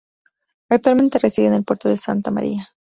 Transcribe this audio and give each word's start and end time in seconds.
Actualmente 0.69 1.19
reside 1.19 1.45
en 1.49 1.53
El 1.53 1.63
Puerto 1.63 1.87
de 1.87 1.95
Santa 1.97 2.31
María. 2.31 2.69